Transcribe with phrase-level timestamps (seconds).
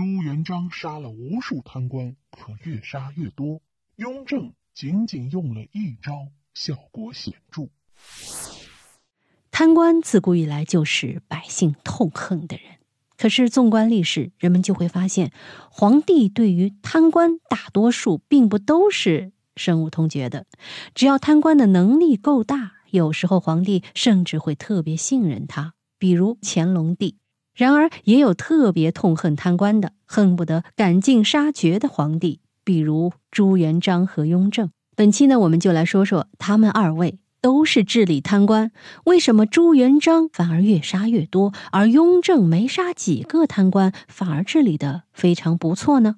[0.00, 3.60] 朱元璋杀了无数贪官，可越杀越多。
[3.96, 7.68] 雍正仅仅用了一招，效果显著。
[9.50, 12.78] 贪官自古以来就是百姓痛恨的人，
[13.18, 15.32] 可是纵观历史，人们就会发现，
[15.70, 20.46] 皇帝对于贪官大多数并不都是深恶痛绝的。
[20.94, 27.18] 只要贪官的能力够大，有时候皇帝甚至会特别信任他，比如乾隆帝。
[27.54, 34.70] 然而，也有特别痛恨贪官的，恨不得赶尽杀绝的皇帝，比如朱元璋和雍正。
[34.96, 38.70] 本期呢，我们就来说说他们二位都是治理贪官，
[39.04, 46.16] 为什么朱元璋反而越杀越多，而雍正没杀几个贪官，反而治理的非常不错呢？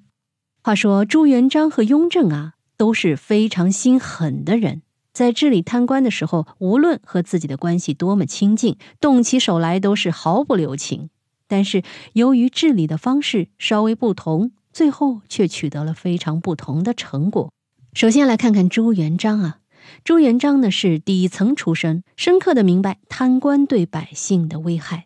[0.61, 4.81] 话说朱元璋和雍正啊，都是非常心狠的人，
[5.13, 11.09] 在治理贪官的时候，无论和自己的关系多么亲近，动起手来都是毫不留情。
[11.53, 17.51] 但是由于治理的方式稍微不同，最后却取得了非常不同的成果。
[17.93, 19.59] 首先来看看朱元璋啊，
[20.03, 25.05] 朱元璋呢是底层出身，深刻的明白贪官对百姓的危害，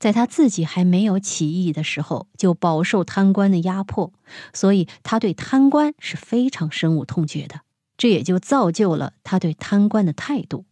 [0.00, 4.12] 在他自己还没有起义的时候，就饱受贪官的压迫，
[4.52, 7.60] 所以他对贪官是非常深恶痛绝的。
[7.96, 10.64] 这也就造就了他对贪官的态度。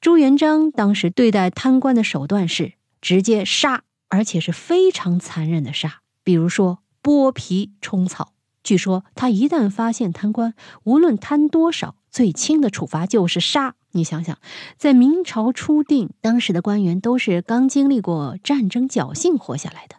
[0.00, 3.84] 朱元璋当时对待贪官的手段是直接杀。
[4.14, 8.32] 而且是非常残忍的杀，比如说剥皮充草。
[8.62, 13.74] 据说他一旦发现贪官，无论贪多少，最轻的处罚就是杀。
[13.90, 14.38] 你想想，
[14.78, 19.96] 在明朝初定，当时的官员都是刚经历过战争侥幸活下来的，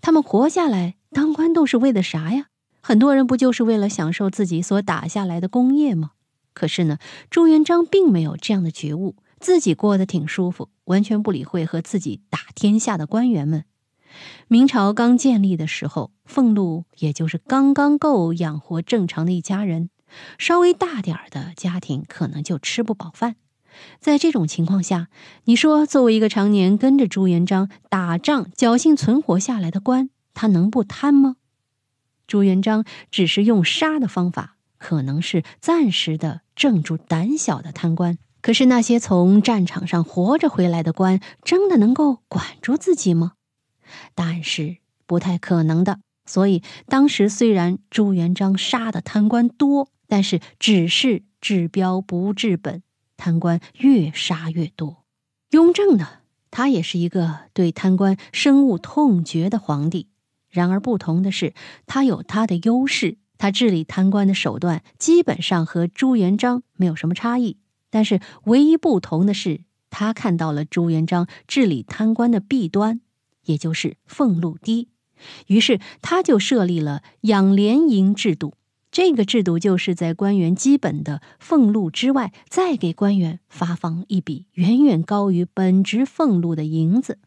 [0.00, 2.46] 他们活下来当官都是为了啥呀？
[2.80, 6.12] 很多人不就是为了享受自己所打下来的功业吗？
[6.54, 6.96] 可是呢，
[7.28, 9.16] 朱元璋并没有这样的觉悟。
[9.40, 13.64] 自己过得挺舒服，完全不理会和自己打天下的官员们。
[14.48, 19.88] 明朝刚建立的时候，俸禄也就是刚刚够养活正常的一家人，
[20.36, 23.36] 稍微大点儿的家庭可能就吃不饱饭。
[24.00, 25.08] 在这种情况下，
[25.44, 31.36] 你说作为一个常年跟着朱元璋打仗、侥幸存活下来的官，他能不贪吗？
[32.26, 38.18] 朱元璋只是用杀的方法，可能是暂时的镇住胆小的贪官。
[38.42, 43.32] 可是那些从战场上活着回来的官，真的能够管住自己吗？
[44.14, 46.00] 答案是不太可能的。
[46.26, 52.82] 所以当时虽然朱元璋杀的贪官多，但是只是治标不治本，
[53.16, 55.04] 贪官越杀越多。
[55.50, 56.06] 雍正呢，
[56.52, 60.08] 他也是一个对贪官深恶痛绝的皇帝。
[60.48, 61.54] 然而不同的是，
[61.86, 67.58] 他有他的优势，他治理贪官的手段基本上和朱元璋没有什么差异。
[67.90, 73.00] 但是，唯一不同的是，他看到了朱元璋治理贪官的弊端，
[73.44, 74.88] 也就是俸禄低，
[75.48, 78.54] 于是他就设立了养廉银制度。
[78.92, 87.18] 这个制度就是在官员基本的俸禄之外，再给官员发放一笔远远高于本职俸禄的银子。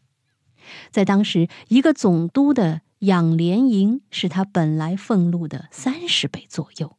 [0.90, 6.96] 在当时，一个总督的养廉银是他本来俸禄的三十倍左右。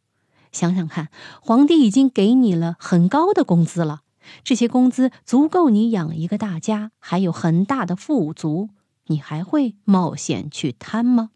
[0.55, 1.09] 想想看，
[1.41, 4.03] 皇帝已经给你了很高的工资了，
[4.43, 8.69] 这些工资足够你养一个大家，还有很大的富足，
[9.07, 11.31] 你还会冒险去贪吗？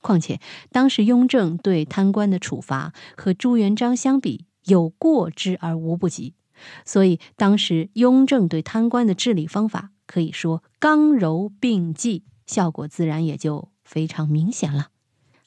[0.00, 0.40] 况且
[0.70, 6.34] 当时雍正对贪官的处罚和朱元璋相比有过之而无不及，
[6.84, 14.88] 所以当时雍正对贪官的治理方法可以说刚柔并济，效果自然也就非常明显了。